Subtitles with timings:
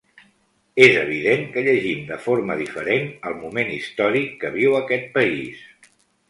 [0.85, 5.63] És evident que llegim de forma diferent el moment històric que viu aquest país.